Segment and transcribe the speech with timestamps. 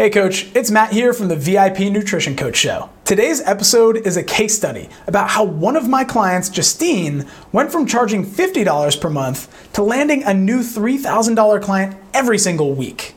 [0.00, 2.88] Hey, Coach, it's Matt here from the VIP Nutrition Coach Show.
[3.04, 7.84] Today's episode is a case study about how one of my clients, Justine, went from
[7.84, 13.16] charging $50 per month to landing a new $3,000 client every single week.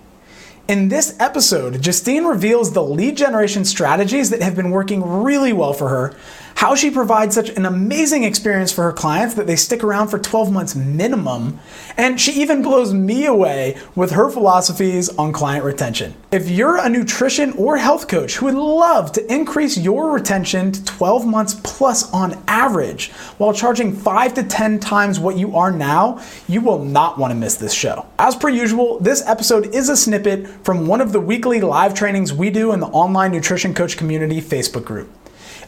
[0.67, 5.73] In this episode, Justine reveals the lead generation strategies that have been working really well
[5.73, 6.16] for her
[6.55, 10.20] how she provides such an amazing experience for her clients that they stick around for
[10.20, 11.59] 12 months minimum,
[11.97, 16.13] and she even blows me away with her philosophies on client retention.
[16.31, 20.84] If you're a nutrition or health coach who would love to increase your retention to
[20.85, 26.21] 12 months plus on average while charging 5 to 10 times what you are now,
[26.48, 28.05] you will not want to miss this show.
[28.20, 32.34] As per usual, this episode is a snippet from one of the weekly live trainings
[32.34, 35.20] we do in the online nutrition coach community Facebook group.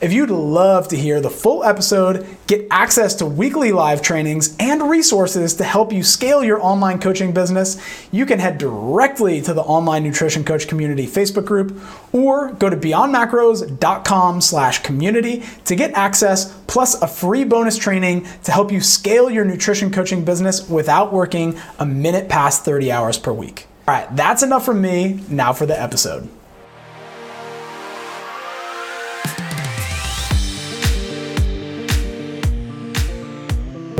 [0.03, 4.89] If you'd love to hear the full episode, get access to weekly live trainings and
[4.89, 9.61] resources to help you scale your online coaching business, you can head directly to the
[9.61, 16.53] Online Nutrition Coach Community Facebook group or go to beyondmacros.com slash community to get access
[16.67, 21.57] plus a free bonus training to help you scale your nutrition coaching business without working
[21.79, 23.67] a minute past 30 hours per week.
[23.87, 25.23] All right, that's enough from me.
[25.29, 26.27] Now for the episode.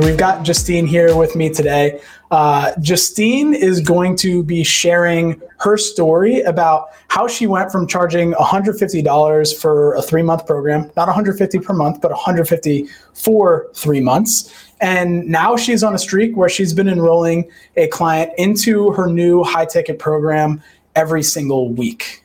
[0.04, 1.98] We've got Justine here with me today.
[2.30, 8.34] Uh, Justine is going to be sharing her story about how she went from charging
[8.34, 14.52] $150 for a three month program, not $150 per month, but $150 for three months.
[14.82, 19.42] And now she's on a streak where she's been enrolling a client into her new
[19.42, 20.62] high ticket program
[20.94, 22.22] every single week.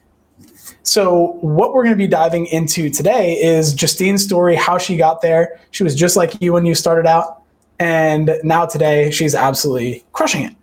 [0.84, 5.22] So, what we're going to be diving into today is Justine's story, how she got
[5.22, 5.60] there.
[5.72, 7.39] She was just like you when you started out
[7.80, 10.54] and now today, she's absolutely crushing it.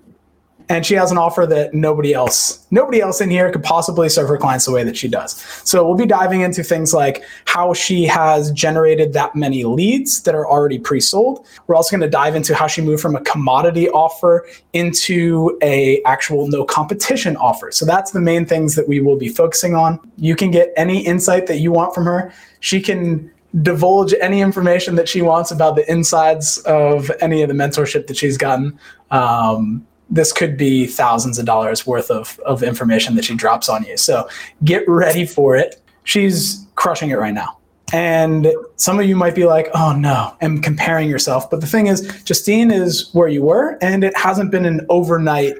[0.69, 4.28] And she has an offer that nobody else, nobody else in here could possibly serve
[4.28, 5.37] her clients the way that she does.
[5.64, 10.34] So we'll be diving into things like how she has generated that many leads that
[10.34, 11.47] are already pre-sold.
[11.69, 16.03] We're also going to dive into how she moved from a commodity offer into a
[16.03, 17.71] actual no competition offer.
[17.71, 20.00] So that's the main things that we will be focusing on.
[20.16, 22.32] You can get any insight that you want from her.
[22.59, 23.31] She can
[23.62, 28.17] divulge any information that she wants about the insides of any of the mentorship that
[28.17, 28.78] she's gotten.
[29.11, 33.84] Um, this could be thousands of dollars worth of, of information that she drops on
[33.84, 33.97] you.
[33.97, 34.28] So
[34.65, 35.83] get ready for it.
[36.05, 37.59] She's crushing it right now.
[37.93, 41.49] And some of you might be like, oh no, I'm comparing yourself.
[41.49, 45.56] But the thing is, Justine is where you were, and it hasn't been an overnight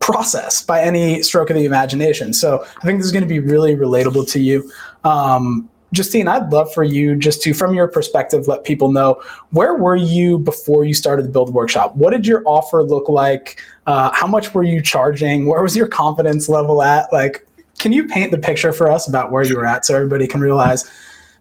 [0.00, 2.32] process by any stroke of the imagination.
[2.32, 4.70] So I think this is going to be really relatable to you.
[5.04, 9.20] Um, Justine, I'd love for you just to, from your perspective, let people know
[9.50, 11.96] where were you before you started the Build Workshop?
[11.96, 13.60] What did your offer look like?
[13.86, 15.46] Uh, how much were you charging?
[15.46, 17.12] Where was your confidence level at?
[17.12, 17.44] Like,
[17.78, 20.40] can you paint the picture for us about where you were at so everybody can
[20.40, 20.88] realize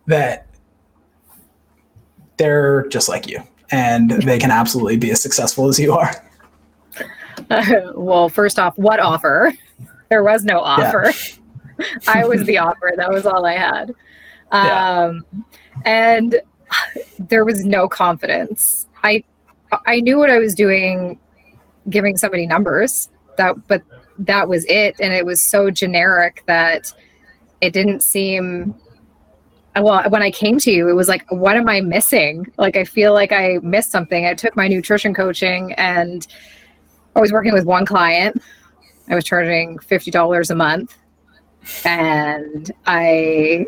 [0.07, 0.47] that
[2.37, 6.11] they're just like you and they can absolutely be as successful as you are?
[7.49, 9.53] Uh, well, first off, what offer?
[10.09, 11.13] There was no offer.
[11.77, 11.85] Yeah.
[12.07, 12.93] I was the offer.
[12.95, 13.93] That was all I had.
[14.51, 15.41] Um, yeah.
[15.85, 16.41] And
[17.19, 18.87] there was no confidence.
[19.03, 19.23] I
[19.85, 21.19] I knew what I was doing,
[21.89, 23.09] giving somebody numbers.
[23.37, 23.83] That, but
[24.19, 26.91] that was it, and it was so generic that
[27.61, 28.75] it didn't seem.
[29.75, 32.51] Well, when I came to you, it was like, what am I missing?
[32.57, 34.25] Like, I feel like I missed something.
[34.25, 36.27] I took my nutrition coaching, and
[37.15, 38.41] I was working with one client.
[39.09, 40.97] I was charging fifty dollars a month,
[41.85, 43.65] and I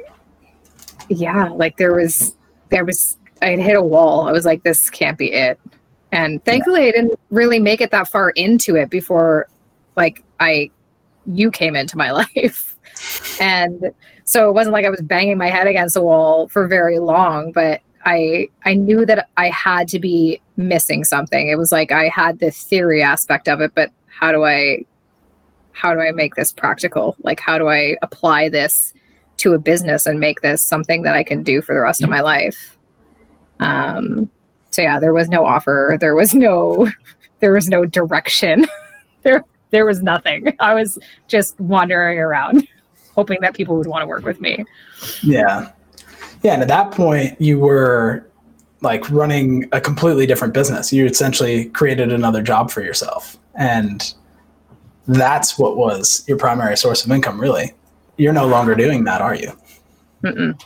[1.12, 2.36] yeah, like there was
[2.70, 4.28] there was I hit a wall.
[4.28, 5.60] I was like, this can't be it.
[6.12, 6.88] And thankfully, yeah.
[6.88, 9.48] I didn't really make it that far into it before,
[9.96, 10.70] like I,
[11.26, 12.78] you came into my life,
[13.40, 13.92] and
[14.26, 17.52] so it wasn't like I was banging my head against the wall for very long.
[17.52, 21.50] But I I knew that I had to be missing something.
[21.50, 24.86] It was like I had the theory aspect of it, but how do I
[25.74, 27.16] how do I make this practical?
[27.24, 28.94] Like how do I apply this
[29.42, 32.10] to a business and make this something that I can do for the rest of
[32.10, 32.78] my life.
[33.60, 34.30] Um,
[34.70, 35.98] so yeah, there was no offer.
[36.00, 36.90] There was no,
[37.40, 38.68] there was no direction.
[39.24, 40.56] there, there was nothing.
[40.60, 42.68] I was just wandering around,
[43.16, 44.64] hoping that people would want to work with me.
[45.24, 45.72] Yeah,
[46.44, 46.54] yeah.
[46.54, 48.28] And at that point, you were
[48.82, 50.94] like running a completely different business.
[50.94, 54.14] You essentially created another job for yourself, and
[55.08, 57.74] that's what was your primary source of income, really
[58.22, 59.52] you're no longer doing that, are you?
[60.24, 60.62] Mm-mm.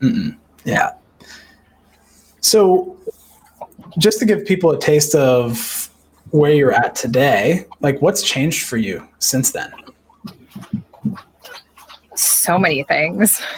[0.00, 0.36] Mm-mm.
[0.64, 0.92] Yeah.
[2.40, 2.96] So,
[3.98, 5.90] just to give people a taste of
[6.30, 9.72] where you're at today, like what's changed for you since then?
[12.14, 13.40] so many things.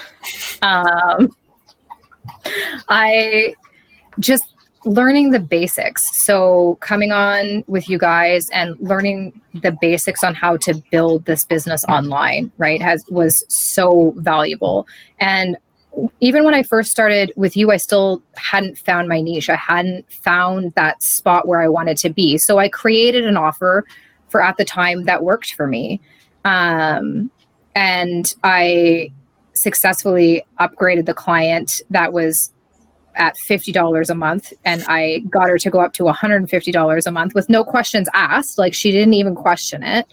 [0.62, 1.36] Um,
[2.88, 3.54] I
[4.18, 4.55] just
[4.86, 6.16] learning the basics.
[6.16, 11.44] So coming on with you guys and learning the basics on how to build this
[11.44, 14.86] business online, right, has was so valuable.
[15.18, 15.56] And
[16.20, 19.50] even when I first started with you, I still hadn't found my niche.
[19.50, 22.38] I hadn't found that spot where I wanted to be.
[22.38, 23.84] So I created an offer
[24.28, 26.00] for at the time that worked for me.
[26.44, 27.30] Um,
[27.74, 29.10] and I
[29.52, 32.52] successfully upgraded the client that was
[33.16, 37.34] at $50 a month and I got her to go up to $150 a month
[37.34, 38.58] with no questions asked.
[38.58, 40.06] Like she didn't even question it.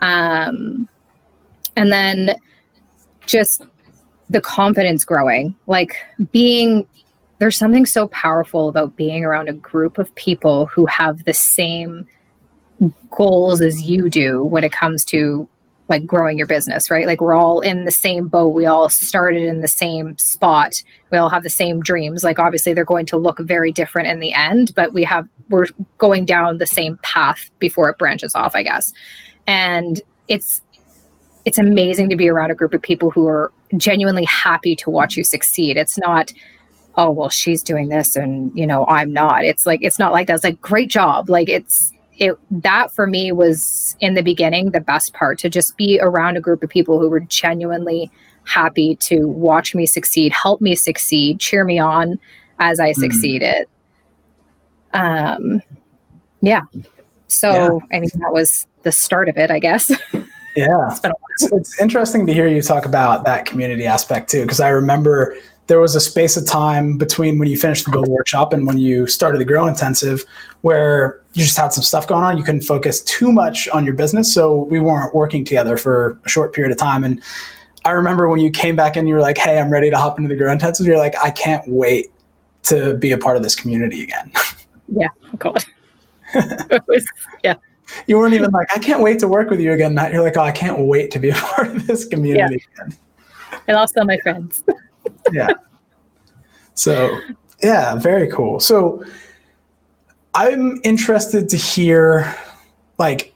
[0.00, 0.88] Um,
[1.76, 2.36] and then
[3.26, 3.64] just
[4.30, 5.96] the confidence growing, like
[6.32, 6.86] being
[7.38, 12.06] there's something so powerful about being around a group of people who have the same
[13.10, 15.48] goals as you do when it comes to
[15.88, 17.06] like growing your business, right?
[17.06, 18.48] Like we're all in the same boat.
[18.48, 20.82] We all started in the same spot.
[21.10, 22.24] We all have the same dreams.
[22.24, 25.66] Like obviously they're going to look very different in the end, but we have we're
[25.98, 28.92] going down the same path before it branches off, I guess.
[29.46, 30.62] And it's
[31.44, 35.16] it's amazing to be around a group of people who are genuinely happy to watch
[35.16, 35.76] you succeed.
[35.76, 36.32] It's not
[36.96, 39.44] oh well she's doing this and you know I'm not.
[39.44, 40.36] It's like it's not like that.
[40.36, 41.28] It's like great job.
[41.28, 45.76] Like it's it that for me was in the beginning the best part to just
[45.76, 48.10] be around a group of people who were genuinely
[48.44, 52.18] happy to watch me succeed, help me succeed, cheer me on
[52.58, 52.96] as I mm.
[52.96, 53.66] succeeded.
[54.92, 55.62] Um,
[56.40, 56.62] yeah.
[57.28, 57.96] So yeah.
[57.96, 59.90] I mean that was the start of it, I guess.
[60.56, 64.68] Yeah, it's, it's interesting to hear you talk about that community aspect too, because I
[64.68, 68.66] remember there was a space of time between when you finished the build workshop and
[68.66, 70.24] when you started the grow intensive
[70.60, 72.36] where you just had some stuff going on.
[72.36, 74.32] You couldn't focus too much on your business.
[74.32, 77.04] So we weren't working together for a short period of time.
[77.04, 77.22] And
[77.84, 80.18] i remember when you came back and you were like hey i'm ready to hop
[80.18, 82.10] into the grow intensive you're like i can't wait
[82.62, 84.32] to be a part of this community again.
[84.88, 85.64] Yeah oh god.
[86.88, 87.06] Was,
[87.42, 87.54] yeah.
[88.06, 90.12] You weren't even like i can't wait to work with you again matt.
[90.12, 92.84] You're like oh i can't wait to be a part of this community yeah.
[92.84, 92.98] again.
[93.68, 94.62] I lost all my friends
[95.32, 95.50] yeah.
[96.74, 97.18] So,
[97.62, 98.60] yeah, very cool.
[98.60, 99.04] So,
[100.34, 102.34] I'm interested to hear
[102.98, 103.32] like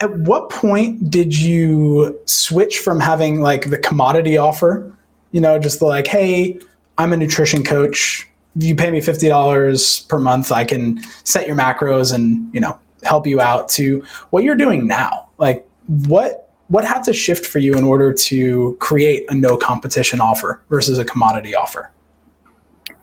[0.00, 4.96] at what point did you switch from having like the commodity offer,
[5.32, 6.58] you know, just like, hey,
[6.98, 8.28] I'm a nutrition coach.
[8.56, 10.52] You pay me $50 per month.
[10.52, 14.86] I can set your macros and, you know, help you out to what you're doing
[14.86, 15.28] now.
[15.38, 20.20] Like what what had to shift for you in order to create a no competition
[20.20, 21.90] offer versus a commodity offer?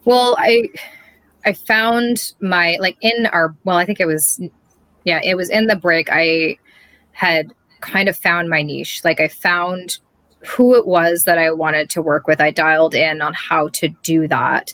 [0.06, 0.70] Well, I
[1.46, 4.40] I found my like in our well, I think it was
[5.04, 6.08] yeah, it was in the break.
[6.10, 6.58] I
[7.12, 9.02] had kind of found my niche.
[9.04, 10.00] Like I found
[10.46, 12.40] who it was that I wanted to work with.
[12.40, 14.74] I dialed in on how to do that,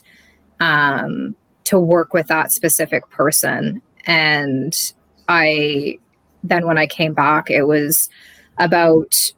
[0.60, 3.82] um, to work with that specific person.
[4.06, 4.92] And
[5.28, 5.98] I
[6.44, 8.08] then when I came back, it was
[8.58, 9.32] about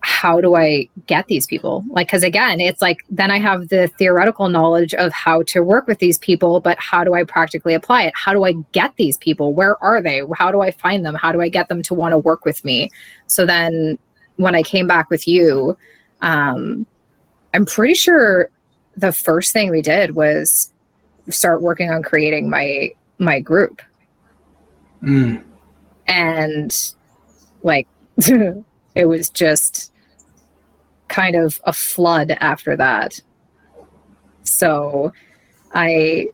[0.00, 1.84] how do I get these people?
[1.88, 5.88] Like, because again, it's like then I have the theoretical knowledge of how to work
[5.88, 8.12] with these people, but how do I practically apply it?
[8.14, 9.52] How do I get these people?
[9.52, 10.22] Where are they?
[10.36, 11.16] How do I find them?
[11.16, 12.88] How do I get them to want to work with me?
[13.26, 13.98] So then
[14.36, 15.76] when I came back with you,
[16.20, 16.86] um,
[17.52, 18.48] I'm pretty sure
[18.96, 20.72] the first thing we did was
[21.28, 23.82] start working on creating my my group.
[25.02, 25.42] Mm.
[26.06, 26.92] And
[27.62, 27.88] like
[28.94, 29.92] it was just
[31.08, 33.20] kind of a flood after that.
[34.42, 35.12] So
[35.74, 36.28] I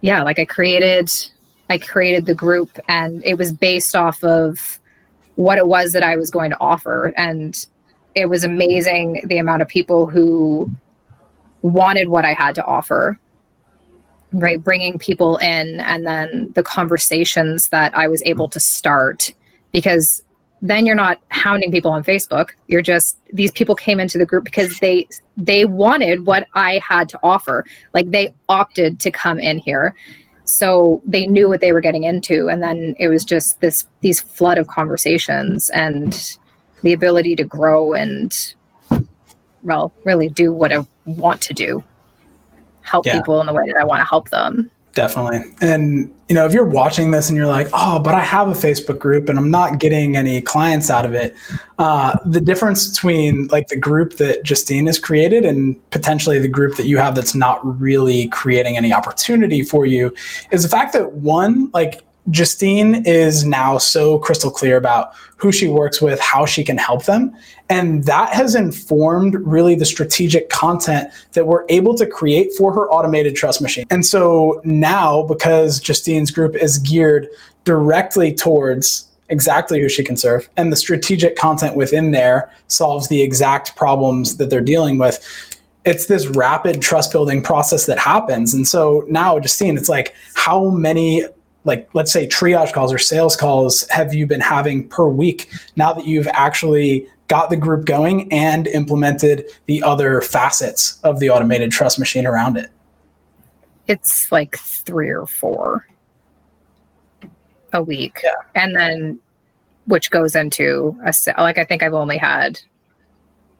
[0.00, 1.10] yeah, like I created
[1.68, 4.78] I created the group and it was based off of
[5.36, 7.66] what it was that I was going to offer and
[8.14, 10.70] it was amazing the amount of people who
[11.62, 13.18] wanted what I had to offer
[14.32, 19.32] right bringing people in and then the conversations that I was able to start
[19.72, 20.21] because
[20.62, 22.50] then you're not hounding people on Facebook.
[22.68, 27.08] You're just these people came into the group because they they wanted what I had
[27.10, 27.66] to offer.
[27.92, 29.94] Like they opted to come in here.
[30.44, 34.20] So they knew what they were getting into and then it was just this these
[34.20, 36.38] flood of conversations and
[36.82, 38.54] the ability to grow and
[39.62, 41.82] well, really do what I want to do.
[42.82, 43.16] Help yeah.
[43.16, 44.70] people in the way that I want to help them.
[44.94, 45.40] Definitely.
[45.62, 48.52] And, you know, if you're watching this and you're like, oh, but I have a
[48.52, 51.34] Facebook group and I'm not getting any clients out of it,
[51.78, 56.76] uh, the difference between like the group that Justine has created and potentially the group
[56.76, 60.14] that you have that's not really creating any opportunity for you
[60.50, 65.66] is the fact that one, like, Justine is now so crystal clear about who she
[65.66, 67.36] works with, how she can help them.
[67.68, 72.88] And that has informed really the strategic content that we're able to create for her
[72.90, 73.86] automated trust machine.
[73.90, 77.28] And so now, because Justine's group is geared
[77.64, 83.22] directly towards exactly who she can serve, and the strategic content within there solves the
[83.22, 85.18] exact problems that they're dealing with,
[85.84, 88.54] it's this rapid trust building process that happens.
[88.54, 91.24] And so now, Justine, it's like how many
[91.64, 95.92] like let's say triage calls or sales calls have you been having per week now
[95.92, 101.70] that you've actually got the group going and implemented the other facets of the automated
[101.70, 102.68] trust machine around it?
[103.86, 105.86] It's like three or four
[107.72, 108.20] a week.
[108.22, 108.32] Yeah.
[108.54, 109.18] and then
[109.86, 112.60] which goes into a like i think i've only had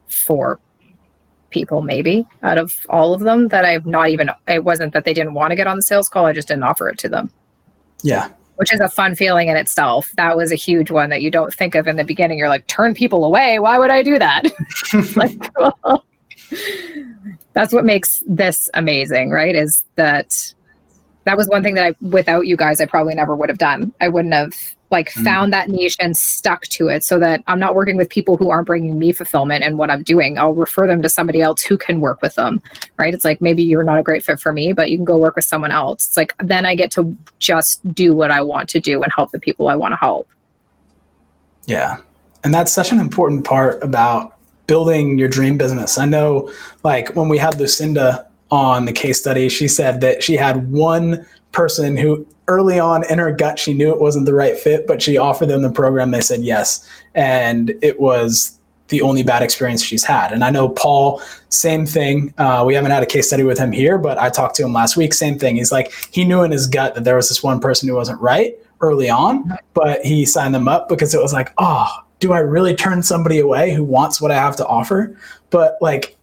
[0.07, 0.59] four
[1.49, 5.13] people maybe out of all of them that i've not even it wasn't that they
[5.13, 7.29] didn't want to get on the sales call i just didn't offer it to them
[8.03, 8.29] yeah.
[8.57, 10.11] Which is a fun feeling in itself.
[10.15, 12.37] That was a huge one that you don't think of in the beginning.
[12.37, 13.57] You're like, turn people away.
[13.57, 14.43] Why would I do that?
[15.15, 16.05] like, well,
[17.53, 19.55] that's what makes this amazing, right?
[19.55, 20.53] Is that
[21.25, 23.93] that was one thing that I, without you guys, I probably never would have done.
[24.01, 24.53] I wouldn't have
[24.93, 25.23] like mm.
[25.25, 28.49] found that niche and stuck to it so that I'm not working with people who
[28.49, 30.37] aren't bringing me fulfillment and what I'm doing.
[30.37, 32.61] I'll refer them to somebody else who can work with them,
[32.97, 33.13] right?
[33.13, 35.35] It's like maybe you're not a great fit for me, but you can go work
[35.35, 36.05] with someone else.
[36.05, 39.31] It's like then I get to just do what I want to do and help
[39.31, 40.29] the people I want to help.
[41.65, 41.97] Yeah.
[42.43, 45.97] And that's such an important part about building your dream business.
[45.97, 46.51] I know
[46.83, 51.25] like when we had Lucinda on the case study, she said that she had one
[51.53, 55.01] person who early on in her gut she knew it wasn't the right fit but
[55.01, 56.11] she offered them the program.
[56.11, 56.87] They said yes.
[57.15, 60.31] And it was the only bad experience she's had.
[60.31, 62.33] And i know paul same thing.
[62.37, 64.73] Uh, we haven't had a case study with him here but i talked to him
[64.73, 65.55] last week same thing.
[65.55, 68.21] He's like he knew in his gut that there was this one person who wasn't
[68.21, 71.87] right early on but he signed them up because it was like oh
[72.19, 75.17] do i really turn somebody away who wants what i have to offer?
[75.49, 76.17] But like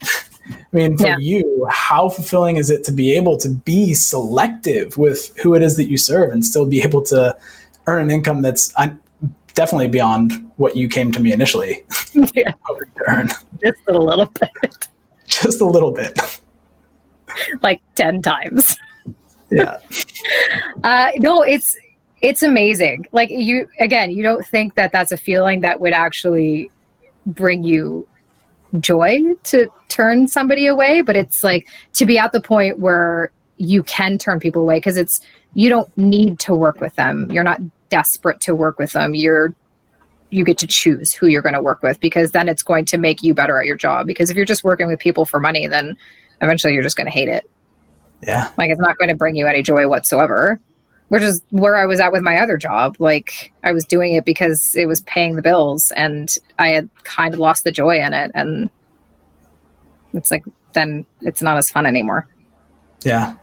[0.73, 1.19] I mean, for yeah.
[1.19, 5.77] you, how fulfilling is it to be able to be selective with who it is
[5.77, 7.37] that you serve and still be able to
[7.87, 8.73] earn an income that's
[9.55, 11.85] definitely beyond what you came to me initially
[12.35, 12.53] yeah.
[13.63, 14.89] Just a little bit.
[15.27, 16.19] Just a little bit.
[17.63, 18.77] like 10 times.
[19.51, 19.79] Yeah.
[20.85, 21.77] Uh, no, it's
[22.21, 23.07] it's amazing.
[23.13, 26.71] Like you again, you don't think that that's a feeling that would actually
[27.27, 28.07] bring you
[28.79, 33.83] joy to turn somebody away, but it's like to be at the point where you
[33.83, 35.21] can turn people away because it's
[35.55, 37.31] you don't need to work with them.
[37.31, 39.15] You're not desperate to work with them.
[39.15, 39.55] You're
[40.31, 42.97] you get to choose who you're going to work with because then it's going to
[42.97, 44.07] make you better at your job.
[44.07, 45.97] Because if you're just working with people for money, then
[46.41, 47.51] eventually you're just going to hate it.
[48.23, 48.49] Yeah.
[48.57, 50.61] Like it's not going to bring you any joy whatsoever
[51.11, 52.95] which is where I was at with my other job.
[53.01, 57.35] Like I was doing it because it was paying the bills and I had kind
[57.35, 58.31] of lost the joy in it.
[58.33, 58.71] And
[60.15, 62.29] it's like, then it's not as fun anymore.
[63.03, 63.35] Yeah,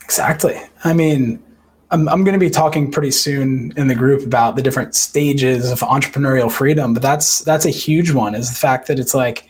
[0.00, 0.58] exactly.
[0.82, 1.42] I mean,
[1.90, 5.70] I'm, I'm going to be talking pretty soon in the group about the different stages
[5.70, 9.46] of entrepreneurial freedom, but that's, that's a huge one is the fact that it's like,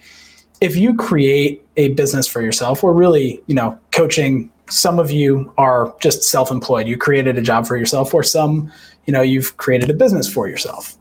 [0.60, 5.52] if you create a business for yourself, we're really, you know, coaching some of you
[5.58, 6.86] are just self-employed.
[6.86, 8.72] You created a job for yourself or some
[9.06, 10.96] you know you've created a business for yourself.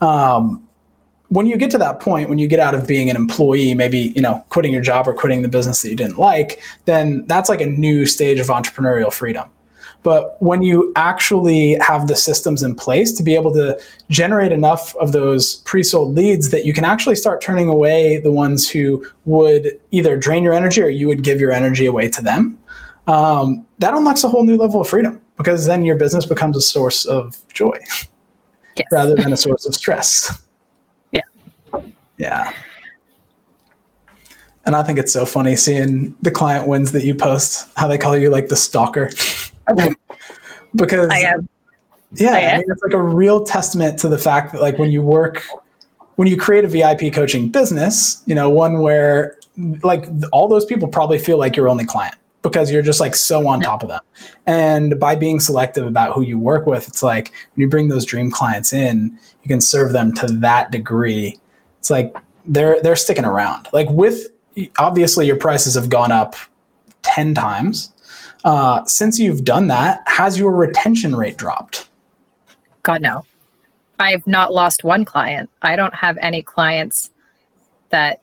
[0.00, 0.66] Um,
[1.28, 4.12] when you get to that point when you get out of being an employee maybe
[4.14, 7.48] you know quitting your job or quitting the business that you didn't like then that's
[7.48, 9.48] like a new stage of entrepreneurial freedom.
[10.02, 13.76] But when you actually have the systems in place to be able to
[14.08, 18.70] generate enough of those pre-sold leads that you can actually start turning away the ones
[18.70, 22.56] who would either drain your energy or you would give your energy away to them
[23.06, 26.60] um, that unlocks a whole new level of freedom because then your business becomes a
[26.60, 27.78] source of joy
[28.76, 28.86] yes.
[28.90, 30.42] rather than a source of stress.
[31.12, 31.20] Yeah.
[32.18, 32.52] Yeah.
[34.64, 37.98] And I think it's so funny seeing the client wins that you post, how they
[37.98, 39.10] call you like the stalker.
[40.74, 41.48] because I am.
[42.12, 42.54] Yeah, I am.
[42.54, 45.44] I mean, it's like a real testament to the fact that like when you work
[46.16, 49.38] when you create a VIP coaching business, you know, one where
[49.82, 52.16] like all those people probably feel like your only client
[52.48, 54.00] because you're just like so on top of them.
[54.46, 58.04] And by being selective about who you work with, it's like when you bring those
[58.04, 61.38] dream clients in, you can serve them to that degree.
[61.78, 63.68] It's like they're they're sticking around.
[63.72, 64.28] Like with
[64.78, 66.34] obviously your prices have gone up
[67.02, 67.92] 10 times.
[68.44, 71.88] Uh, since you've done that, has your retention rate dropped?
[72.82, 73.24] God no.
[73.98, 75.50] I've not lost one client.
[75.62, 77.10] I don't have any clients
[77.90, 78.22] that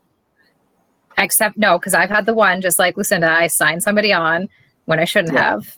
[1.17, 4.49] except no, because I've had the one just like Lucinda, I signed somebody on
[4.85, 5.51] when I shouldn't yeah.
[5.51, 5.77] have.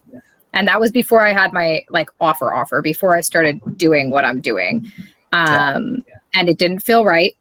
[0.53, 4.25] and that was before I had my like offer offer before I started doing what
[4.25, 4.91] I'm doing.
[5.31, 6.15] Um, yeah.
[6.33, 7.35] and it didn't feel right,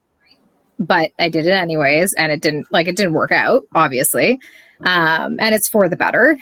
[0.79, 4.41] but I did it anyways, and it didn't like it didn't work out, obviously.
[4.81, 6.37] Um, and it's for the better.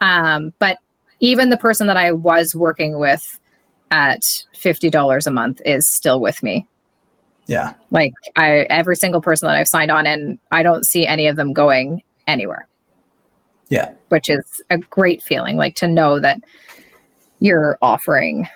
[0.00, 0.78] Um, but
[1.20, 3.38] even the person that I was working with
[3.90, 4.22] at
[4.54, 6.66] $50 a month is still with me.
[7.46, 7.74] Yeah.
[7.90, 11.36] Like I every single person that I've signed on and I don't see any of
[11.36, 12.68] them going anywhere.
[13.68, 13.92] Yeah.
[14.08, 16.40] Which is a great feeling like to know that
[17.40, 18.48] you're offering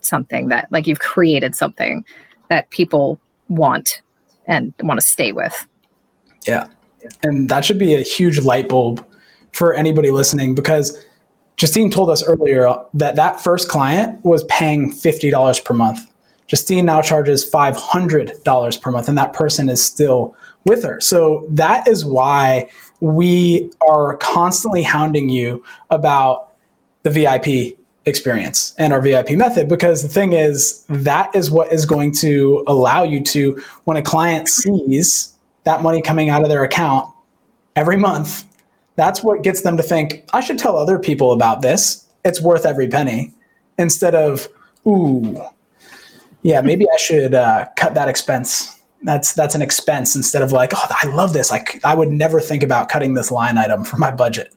[0.00, 2.04] something that like you've created something
[2.48, 4.02] that people want
[4.46, 5.66] and want to stay with.
[6.46, 6.68] Yeah.
[7.22, 9.04] And that should be a huge light bulb
[9.52, 11.04] for anybody listening because
[11.56, 16.09] Justine told us earlier that that first client was paying $50 per month.
[16.50, 21.00] Justine now charges $500 per month, and that person is still with her.
[21.00, 26.52] So that is why we are constantly hounding you about
[27.04, 31.86] the VIP experience and our VIP method because the thing is that is what is
[31.86, 36.64] going to allow you to when a client sees that money coming out of their
[36.64, 37.12] account
[37.76, 38.44] every month
[38.96, 42.64] that's what gets them to think I should tell other people about this it's worth
[42.64, 43.34] every penny
[43.78, 44.48] instead of
[44.88, 45.38] ooh
[46.42, 50.72] yeah maybe I should uh, cut that expense that's that's an expense instead of like
[50.74, 53.96] oh I love this like I would never think about cutting this line item for
[53.96, 54.52] my budget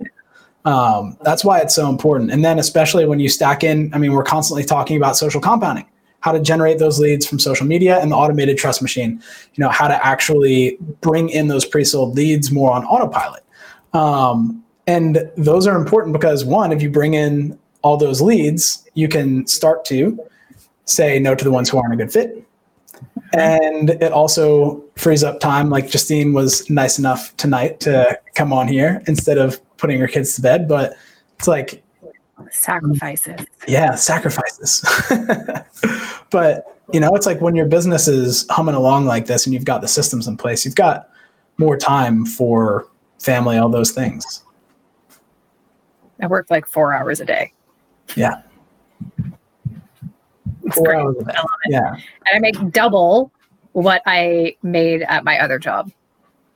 [0.65, 2.31] um, that's why it's so important.
[2.31, 5.85] And then, especially when you stack in, I mean, we're constantly talking about social compounding,
[6.21, 9.21] how to generate those leads from social media and the automated trust machine,
[9.53, 13.43] you know, how to actually bring in those pre sold leads more on autopilot.
[13.93, 19.07] Um, and those are important because, one, if you bring in all those leads, you
[19.07, 20.17] can start to
[20.85, 22.45] say no to the ones who aren't a good fit.
[23.33, 25.69] And it also frees up time.
[25.69, 30.35] Like Justine was nice enough tonight to come on here instead of putting her kids
[30.35, 30.93] to bed, but
[31.37, 31.83] it's like
[32.51, 33.45] sacrifices.
[33.67, 34.85] Yeah, sacrifices.
[36.29, 39.65] but you know, it's like when your business is humming along like this and you've
[39.65, 41.09] got the systems in place, you've got
[41.57, 42.87] more time for
[43.19, 44.43] family, all those things.
[46.21, 47.53] I work like four hours a day.
[48.15, 48.41] Yeah.
[50.77, 50.97] It's great.
[50.97, 51.33] hours a day.
[51.67, 51.95] Yeah.
[51.95, 53.31] And I make double
[53.73, 55.91] what I made at my other job.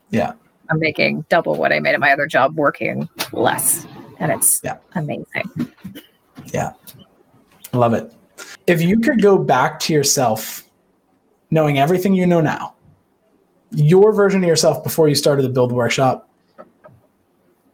[0.09, 0.33] Yeah.
[0.69, 3.87] I'm making double what I made at my other job working less.
[4.19, 4.77] And it's yeah.
[4.95, 5.71] amazing.
[6.53, 6.73] Yeah.
[7.73, 8.11] Love it.
[8.65, 10.63] If you could go back to yourself,
[11.51, 12.75] knowing everything you know now,
[13.71, 16.29] your version of yourself before you started the build workshop,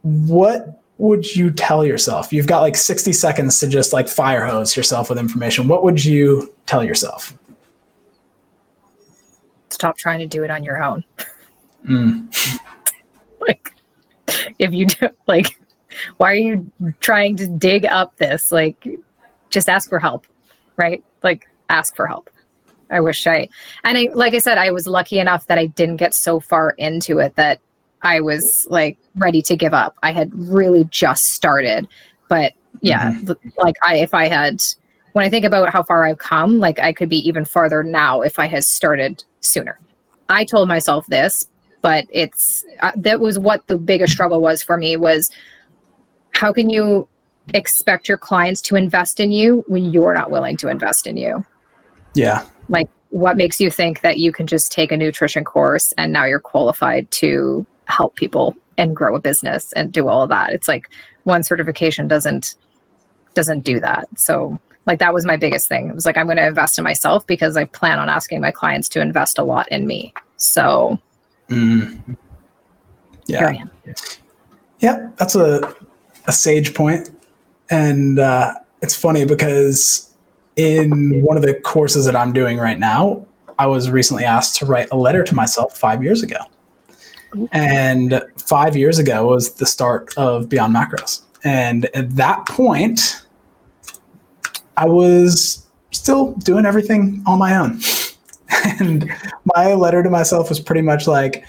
[0.02, 2.32] what would you tell yourself?
[2.32, 5.68] You've got like 60 seconds to just like fire hose yourself with information.
[5.68, 7.38] What would you tell yourself?
[9.70, 11.04] Stop trying to do it on your own.
[11.86, 12.34] Mm.
[13.42, 13.74] like
[14.60, 15.60] if you do like
[16.18, 18.88] why are you trying to dig up this like
[19.50, 20.26] just ask for help
[20.78, 22.30] right like ask for help
[22.90, 23.50] i wish i
[23.84, 26.70] and i like i said i was lucky enough that i didn't get so far
[26.78, 27.60] into it that
[28.04, 29.96] i was like ready to give up.
[30.04, 31.88] I had really just started
[32.30, 33.50] but yeah mm-hmm.
[33.58, 34.64] like i if i had
[35.14, 38.22] when i think about how far i've come like i could be even farther now
[38.22, 39.80] if i had started sooner.
[40.30, 41.48] I told myself this
[41.84, 45.30] but it's uh, that was what the biggest struggle was for me was
[46.32, 47.08] how can you
[47.54, 51.46] expect your clients to invest in you when you're not willing to invest in you?
[52.16, 52.46] Yeah.
[52.70, 56.26] Like what makes you think that you can just take a nutrition course and now
[56.26, 60.68] you're qualified to help people and grow a business and do all of that it's
[60.68, 60.90] like
[61.24, 62.56] one certification doesn't
[63.34, 66.38] doesn't do that so like that was my biggest thing it was like i'm going
[66.38, 69.68] to invest in myself because i plan on asking my clients to invest a lot
[69.72, 71.00] in me so
[71.50, 72.18] Mm.
[73.26, 73.64] Yeah.
[74.80, 75.74] Yeah, that's a,
[76.28, 77.10] a sage point.
[77.70, 80.14] And uh, it's funny because
[80.56, 83.26] in one of the courses that I'm doing right now,
[83.58, 86.38] I was recently asked to write a letter to myself five years ago.
[87.52, 91.22] And five years ago was the start of Beyond Macros.
[91.44, 93.26] And at that point,
[94.78, 97.80] I was still doing everything on my own.
[98.80, 99.12] and
[99.56, 101.46] my letter to myself was pretty much like,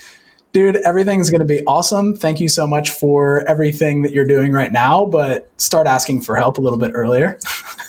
[0.53, 2.17] dude, everything's going to be awesome.
[2.17, 6.37] Thank you so much for everything that you're doing right now, but start asking for
[6.37, 7.39] help a little bit earlier.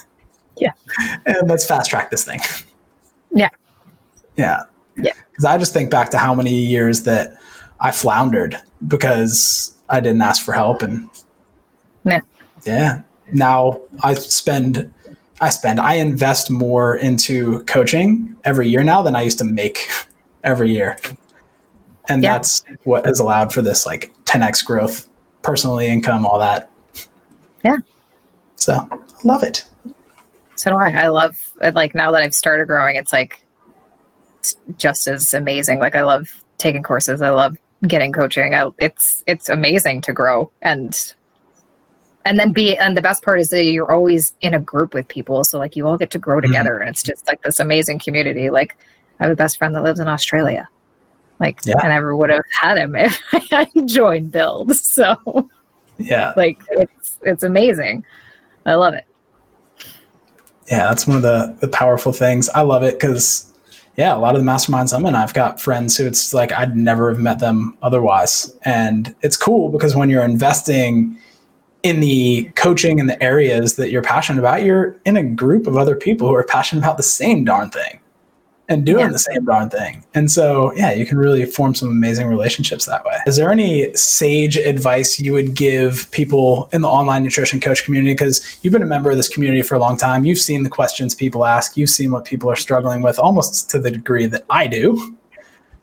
[0.57, 0.71] yeah.
[1.25, 2.39] And let's fast track this thing.
[3.31, 3.49] Yeah.
[4.35, 4.63] Yeah.
[4.97, 5.13] Yeah.
[5.29, 7.37] Because I just think back to how many years that
[7.79, 10.81] I floundered because I didn't ask for help.
[10.81, 11.09] And
[12.03, 12.21] yeah.
[12.65, 13.01] Yeah.
[13.31, 14.91] Now I spend
[15.41, 15.79] I spend.
[15.79, 19.89] I invest more into coaching every year now than I used to make
[20.43, 20.97] every year.
[22.07, 22.33] And yeah.
[22.33, 25.09] that's what has allowed for this like 10x growth,
[25.41, 26.69] personally income, all that.
[27.63, 27.77] Yeah.
[28.55, 29.65] So I love it.
[30.55, 30.91] So do I.
[30.91, 33.43] I love uh, like now that I've started growing, it's like
[34.39, 35.79] it's just as amazing.
[35.79, 37.21] Like I love taking courses.
[37.21, 37.57] I love
[37.87, 38.53] getting coaching.
[38.53, 41.13] I, it's it's amazing to grow and
[42.25, 45.07] and then be and the best part is that you're always in a group with
[45.07, 45.43] people.
[45.43, 46.47] So like you all get to grow mm-hmm.
[46.47, 46.81] together, mm-hmm.
[46.81, 48.49] and it's just like this amazing community.
[48.49, 48.77] Like
[49.19, 50.67] I have a best friend that lives in Australia.
[51.39, 51.79] Like yeah.
[51.79, 54.75] I never would have had him if I joined Build.
[54.75, 55.49] So
[55.97, 58.05] yeah, like it's it's amazing.
[58.65, 59.05] I love it.
[60.69, 62.49] Yeah, that's one of the the powerful things.
[62.49, 63.53] I love it because
[63.97, 66.75] yeah, a lot of the masterminds I'm in, I've got friends who it's like I'd
[66.75, 71.17] never have met them otherwise, and it's cool because when you're investing
[71.83, 75.77] in the coaching and the areas that you're passionate about, you're in a group of
[75.77, 77.99] other people who are passionate about the same darn thing
[78.67, 79.11] and doing yeah.
[79.11, 80.03] the same darn thing.
[80.15, 83.17] And so, yeah, you can really form some amazing relationships that way.
[83.27, 88.13] Is there any sage advice you would give people in the online nutrition coach community?
[88.13, 90.25] Because you've been a member of this community for a long time.
[90.25, 93.79] You've seen the questions people ask, you've seen what people are struggling with almost to
[93.79, 95.15] the degree that I do.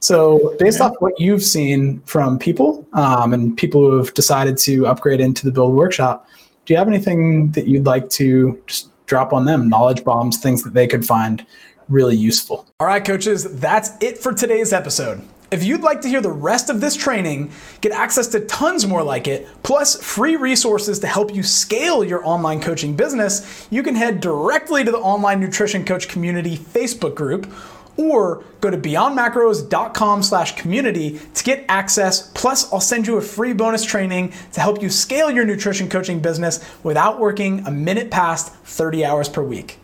[0.00, 0.86] So, based yeah.
[0.86, 5.44] off what you've seen from people um, and people who have decided to upgrade into
[5.44, 6.26] the Build Workshop,
[6.64, 9.68] do you have anything that you'd like to just drop on them?
[9.68, 11.46] Knowledge bombs, things that they could find
[11.88, 12.66] really useful.
[12.80, 15.22] All right, coaches, that's it for today's episode.
[15.52, 19.02] If you'd like to hear the rest of this training, get access to tons more
[19.02, 23.94] like it, plus free resources to help you scale your online coaching business, you can
[23.94, 27.52] head directly to the Online Nutrition Coach Community Facebook group
[27.98, 32.30] or go to beyondmacros.com slash community to get access.
[32.32, 36.20] Plus, I'll send you a free bonus training to help you scale your nutrition coaching
[36.20, 39.81] business without working a minute past 30 hours per week.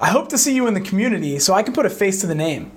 [0.00, 2.26] I hope to see you in the community so I can put a face to
[2.26, 2.72] the name.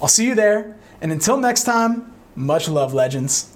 [0.00, 3.55] I'll see you there, and until next time, much love, legends.